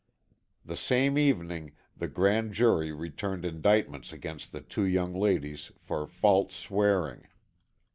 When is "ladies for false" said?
5.13-6.55